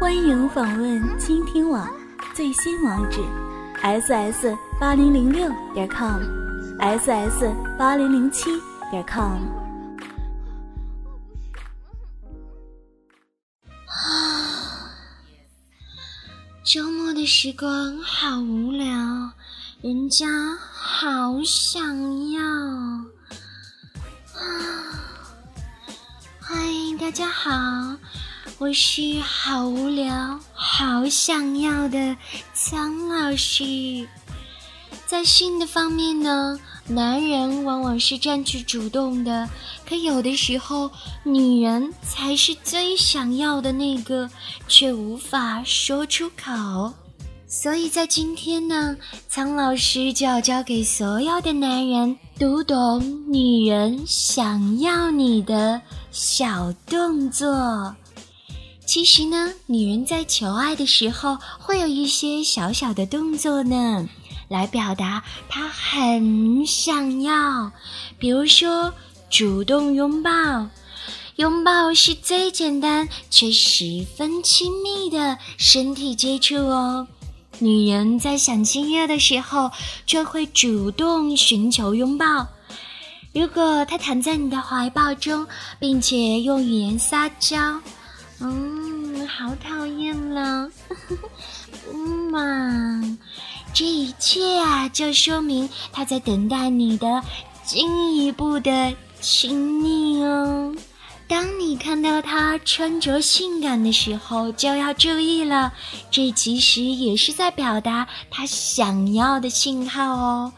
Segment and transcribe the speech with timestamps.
[0.00, 1.88] 欢迎访问倾听网
[2.34, 3.20] 最新网址
[3.82, 7.44] ：ss 八零零六点 com，ss
[7.78, 8.50] 八零零七
[8.90, 9.38] 点 com。
[16.64, 18.86] 周末的时光好无聊，
[19.82, 22.40] 人家好想要。
[26.40, 26.56] 嗨，
[26.98, 27.50] 大家好，
[28.58, 32.16] 我是好无聊、好想要的
[32.54, 34.08] 苍老师。
[35.06, 39.48] 在性的方面呢，男人往往是占据主动的，
[39.86, 40.90] 可有的时候，
[41.22, 44.30] 女人才是最想要的那个，
[44.68, 46.92] 却无法说出口。
[47.46, 48.96] 所以在今天呢，
[49.28, 55.78] 苍老师就要教给所有的男人读懂女人想要你的
[56.10, 57.94] 小动作。
[58.84, 64.06] 其实呢，女人在求爱的时候会有一些小小的动作呢，
[64.48, 67.72] 来表达她很想要。
[68.18, 68.92] 比如说，
[69.30, 70.30] 主动拥抱，
[71.36, 77.06] 拥抱是最简单却十分亲密的身体接触哦。
[77.60, 79.70] 女人在想亲热的时候，
[80.04, 82.46] 就会主动寻求拥抱。
[83.32, 85.46] 如果她躺在你的怀抱中，
[85.78, 87.80] 并且用语言撒娇，
[88.42, 90.68] 嗯，好讨厌了，
[91.92, 93.18] 嗯嘛，
[93.72, 97.22] 这一切啊，就说明他在等待你的
[97.64, 100.74] 进一步的亲昵哦。
[101.28, 105.72] 当你看到他穿着性感的时候，就要注意了。
[106.10, 110.52] 这其实也是在表达他想要的信号哦。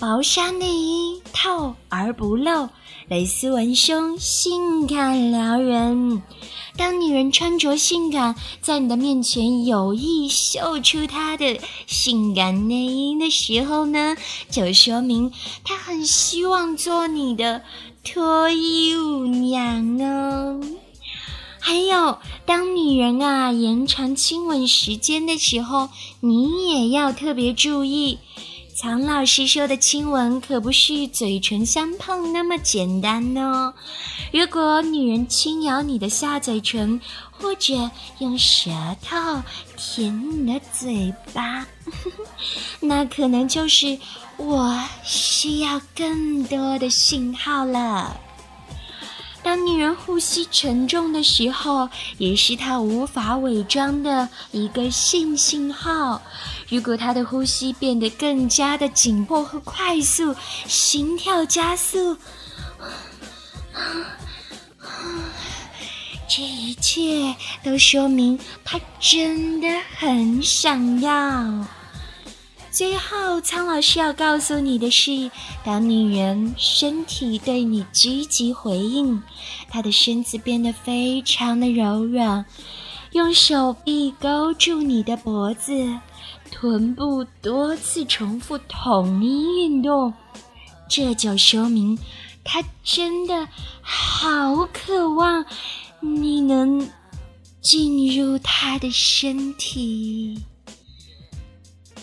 [0.00, 2.68] 薄纱内衣透而不露，
[3.08, 6.22] 蕾丝文胸性感撩人。
[6.76, 14.14] 当女人穿着性感，在你的面前有意秀出她的性感内衣的时候呢，
[14.50, 15.32] 就说明
[15.64, 17.62] 她很希望做你的。
[18.04, 20.60] 脱衣舞娘哦，
[21.58, 25.88] 还有，当女人啊延长亲吻时间的时候，
[26.20, 28.18] 你也要特别注意。
[28.80, 33.74] 唐老师说的亲吻可不是嘴唇相碰那么简单哦。
[34.32, 37.00] 如果女人轻咬你的下嘴唇，
[37.32, 37.90] 或者
[38.20, 38.70] 用舌
[39.02, 39.42] 头
[39.76, 41.66] 舔你的嘴巴，
[42.80, 43.98] 那可能就是
[44.36, 48.18] 我需要更多的信号了。
[49.42, 51.88] 当女人呼吸沉重的时候，
[52.18, 56.20] 也是她无法伪装的一个性信号。
[56.68, 60.34] 如果她的呼吸变得更加的紧迫和快速，
[60.66, 62.16] 心跳加速，
[66.28, 71.64] 这一切都说明她真的很想要。
[72.78, 75.28] 最后，苍老师要告诉你的是：
[75.64, 79.20] 当女人身体对你积极回应，
[79.68, 82.46] 她的身子变得非常的柔软，
[83.14, 85.72] 用手臂勾住你的脖子，
[86.52, 90.14] 臀部多次重复同一运动，
[90.88, 91.98] 这就说明
[92.44, 93.48] 她真的
[93.82, 95.44] 好渴望
[95.98, 96.88] 你能
[97.60, 100.40] 进入她的身体。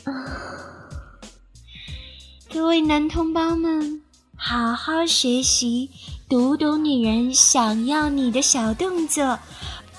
[2.53, 4.01] 各位男同胞们，
[4.35, 5.89] 好好学习，
[6.29, 9.37] 读懂女人想要你的小动作，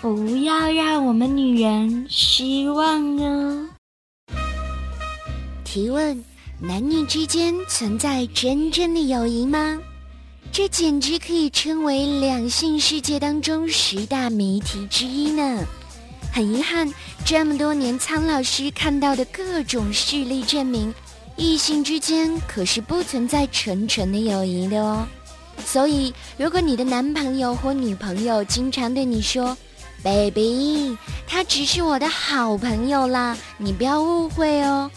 [0.01, 3.69] 不要让我们女人失望哦。
[5.65, 6.25] 提问：
[6.61, 9.79] 男女之间存在真正的友谊吗？
[10.53, 15.65] 这简直可以称为两性世界当中十大谜题之一呢。
[16.37, 16.93] 很遗憾，
[17.25, 20.93] 这么多年，苍老师看到的各种事例证明，
[21.35, 25.07] 异性之间可是不存在纯纯的友谊的哦。
[25.65, 29.57] 所以，如果你的男朋友或女朋友经常对你说
[30.03, 30.95] “baby”，
[31.27, 34.91] 他只是我的好朋友啦，你不要误会哦。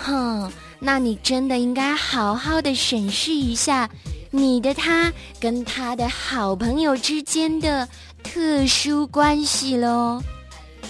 [0.00, 0.48] 哼，
[0.78, 3.90] 那你真的应该好好的审视一下
[4.30, 7.88] 你的他跟他的好朋友之间的
[8.22, 10.22] 特殊关系喽。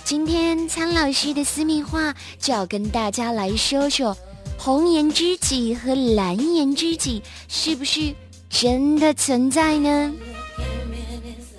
[0.05, 4.15] 今天苍老师的私密话就要跟大家来说说，
[4.59, 8.15] 红颜知己和蓝颜知己是不是
[8.51, 10.13] 真的存在呢？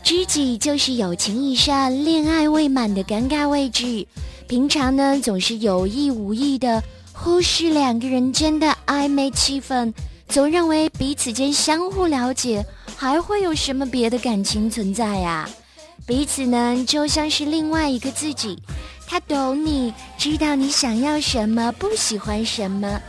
[0.04, 4.06] 知己就是友情以上、恋爱未满的尴尬位置，
[4.48, 6.84] 平常呢总是有意无意的
[7.14, 9.92] 忽视两个人间的暧昧气氛，
[10.30, 12.64] 总认为彼此间相互了解，
[12.96, 15.50] 还会有什么别的感情存在呀？
[16.08, 18.58] 彼此呢，就像是另外一个自己，
[19.08, 23.02] 他懂你，知道你想要什么，不喜欢什么。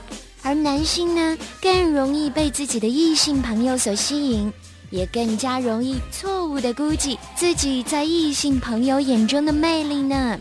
[0.42, 4.50] 而男性呢，更容易被自己的异性朋友所吸引，
[4.90, 10.38] 也更加容易错误的估计自己在异性朋友眼中的魅力呢。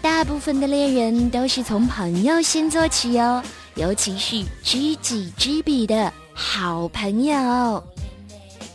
[0.00, 3.42] 大部分的恋人都是从朋友先做起哦，
[3.74, 7.82] 尤其是知己知彼的好朋友。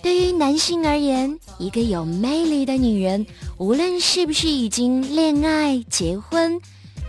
[0.04, 3.26] 对于男性而言，一个有魅力的女人，
[3.58, 6.60] 无论是不是已经恋爱、结婚，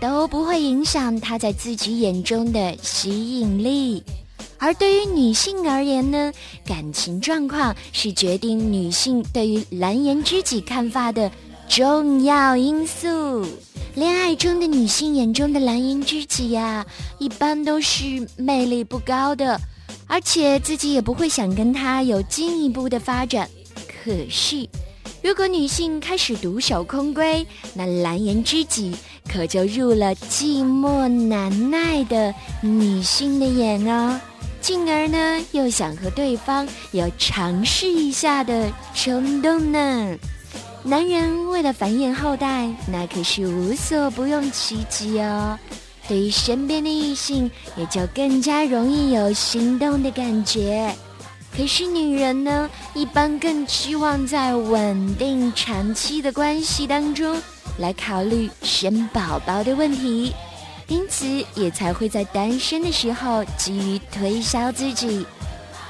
[0.00, 4.00] 都不会影响他在自己眼中的吸引力。
[4.58, 6.32] 而对于女性而言呢，
[6.64, 11.29] 感情状况是决定女性对于蓝颜知己看法的
[11.69, 13.44] 重要因素。
[13.97, 16.87] 恋爱中的女性眼中的蓝颜知己呀，
[17.19, 19.61] 一般都是魅力不高的。
[20.06, 23.48] 而且自己也不会想跟他有进一步的发展。
[23.86, 24.68] 可是，
[25.22, 28.94] 如果女性开始独守空闺，那蓝颜知己
[29.30, 34.20] 可就入了寂寞难耐的女性的眼哦，
[34.60, 40.16] 进而呢又想和对方有尝试一下的冲动呢。
[40.82, 45.58] 男人为了繁衍后代，那可是无所不用其极哦。
[46.08, 50.94] 对于身边的异性，也就更加容易有心动的感觉。
[51.56, 57.40] 可是女人呢，一般更期望在稳定长期的关系当中
[57.78, 60.34] 来考虑生宝宝的问题，
[60.88, 61.24] 因此
[61.54, 65.24] 也才会在单身的时候急于推销自己。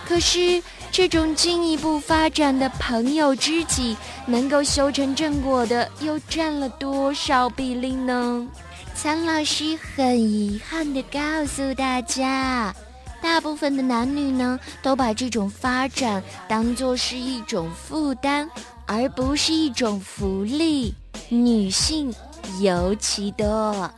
[0.07, 0.63] 可是
[0.93, 3.97] 这种进一步发展的朋友知己，
[4.27, 8.47] 能够修成正果的又占了多少比例呢？
[8.95, 12.75] 苍老师很遗憾地告诉大家，
[13.21, 18.49] 大部分的男女呢，都把这种发展当作是一种负担，
[18.87, 20.95] 而不是一种福利。
[21.29, 22.15] 女性
[22.61, 23.91] 尤其多，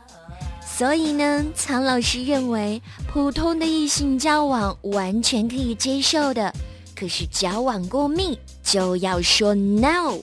[0.65, 6.53] 所以呢，苍老师认为，普通的异性交往完全可以接受的，
[6.95, 10.17] 可是交往过密就要说 no。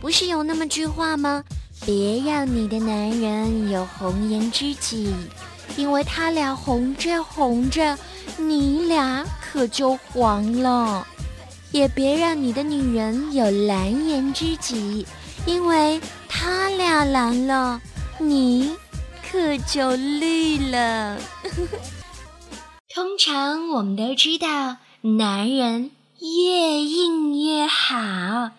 [0.00, 1.42] 不是有那么句话吗？
[1.84, 5.12] 别让你的男人有红颜知己，
[5.76, 7.98] 因为他俩红着红着，
[8.36, 11.04] 你俩可就黄了；
[11.72, 15.04] 也别让你的女人有蓝颜知己，
[15.44, 17.80] 因为他俩蓝了，
[18.18, 18.76] 你
[19.28, 21.18] 可就绿了。
[22.94, 25.90] 通常我们都知道，男人
[26.20, 28.52] 越硬越好。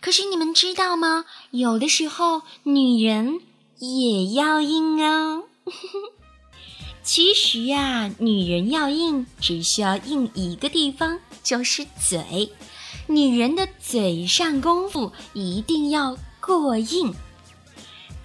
[0.00, 1.24] 可是你们知道吗？
[1.50, 3.40] 有的时候女人
[3.78, 5.44] 也要硬哦。
[7.02, 12.52] 其实呀，女人要硬，只需要硬一个地方，就是嘴。
[13.06, 17.14] 女人的嘴上功夫一定要过硬。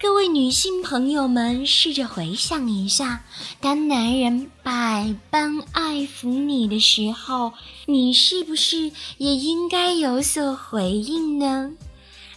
[0.00, 3.24] 各位女性朋友们，试着回想一下，
[3.60, 7.52] 当男人百般爱抚你的时候，
[7.86, 11.70] 你是不是也应该有所回应呢？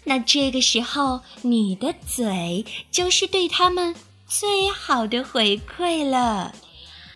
[0.04, 3.94] 那这个时候，你的嘴就是对他们
[4.28, 6.54] 最好的回馈了。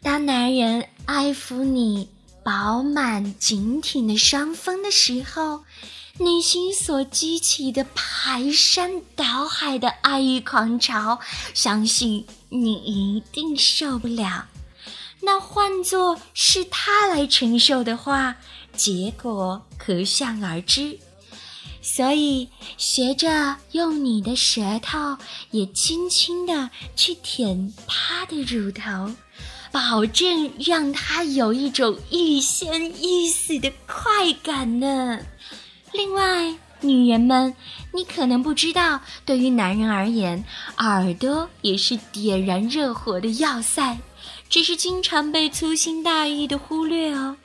[0.02, 2.10] 当男人爱抚你
[2.44, 5.62] 饱满紧挺的双峰的时候，
[6.18, 11.19] 内心所激起的排山倒海的爱欲狂潮，
[11.54, 14.48] 相信你一定受不了。
[15.22, 18.36] 那换作是他来承受的话，
[18.75, 21.00] 结果可想而知。
[21.82, 25.18] 所以，学着用你的舌头，
[25.50, 29.12] 也轻轻地去舔他的乳头，
[29.72, 35.20] 保证让他有一种欲仙欲死的快感呢。
[35.93, 37.53] 另外，女人们，
[37.93, 40.43] 你可能不知道，对于男人而言，
[40.77, 44.00] 耳朵也是点燃热火的要塞，
[44.50, 47.36] 只是经常被粗心大意的忽略哦。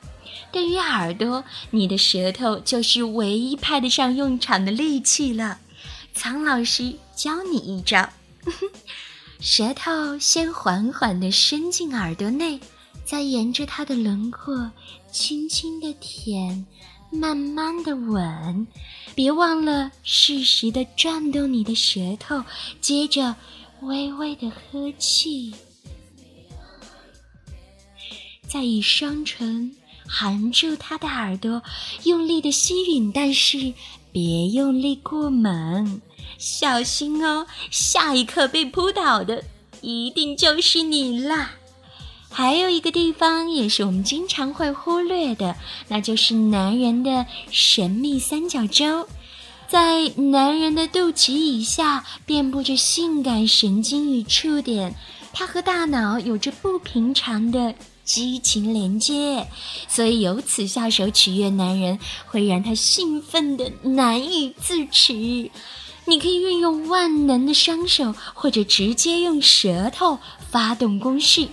[0.51, 5.59] 对于耳朵，你的舌头就是唯一派得上用场的利器了。
[6.13, 8.09] 苍老师教你一招：
[9.39, 12.59] 舌头先缓缓地伸进耳朵内，
[13.03, 14.71] 再沿着它的轮廓
[15.11, 16.65] 轻轻地舔。
[17.09, 18.67] 慢慢的吻，
[19.15, 22.43] 别忘了适时的转动你的舌头，
[22.81, 23.35] 接着
[23.81, 25.53] 微微的呵气，
[28.47, 29.75] 再以双唇
[30.07, 31.61] 含住他的耳朵，
[32.03, 33.73] 用力的吸吮，但是
[34.11, 36.01] 别用力过猛，
[36.37, 39.43] 小心哦，下一刻被扑倒的
[39.81, 41.56] 一定就是你啦。
[42.37, 45.55] 还有一个地方也是我们经常会忽略的，
[45.87, 49.07] 那就是男人的神秘三角洲。
[49.67, 54.93] 在男人的肚脐以下遍布着性感神经与触点，
[55.33, 59.47] 它和大脑有着不平常的激情连接，
[59.87, 65.49] 所以由此下手取悦男人会让他兴奋的难以自持。
[66.05, 70.19] 你可以运用万能的双手，或者直接用舌头
[70.51, 71.47] 发动攻势。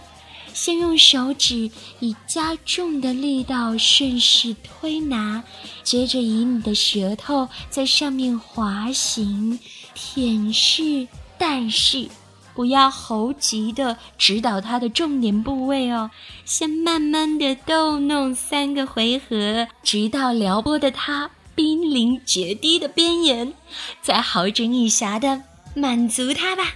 [0.55, 1.71] 先用手指
[2.01, 5.45] 以加重的力道顺势推拿，
[5.83, 9.59] 接着以你的舌头在上面滑行、
[9.93, 11.07] 舔舐。
[11.37, 12.09] 但是
[12.55, 16.11] 不要猴急的指导它的重点部位哦，
[16.47, 21.31] 先慢慢的逗弄三个回合，直到撩拨的他。
[21.57, 23.55] 濒临绝堤的边缘，
[24.03, 25.43] 再好整以暇的
[25.77, 26.75] 满足他吧。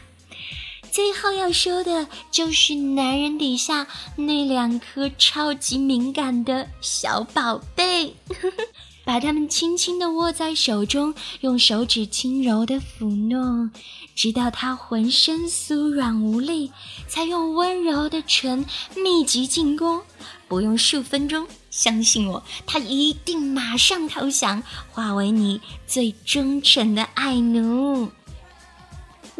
[0.90, 8.16] 最后要说的就是男人底下那两颗超级敏感的小宝贝，
[9.04, 13.70] 把它们轻轻地握在手中，用手指轻柔地抚弄，
[14.14, 16.72] 直到他浑身酥软无力，
[17.08, 18.64] 才用温柔的唇
[18.96, 20.02] 密集进攻。
[20.48, 21.46] 不用数分钟。
[21.70, 28.10] 相信我，他一定马上投降，化为你最忠诚的爱奴。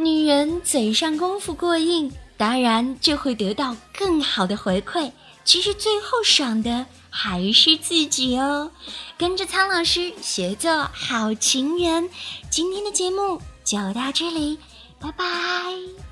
[0.00, 5.10] 女人嘴上功夫过硬，当然就会得到更好的回馈。
[5.44, 8.70] 其实最后爽的还是自己哦。
[9.16, 12.08] 跟着苍老师学做好情人，
[12.48, 14.60] 今天的节目就到这里，
[15.00, 16.07] 拜拜。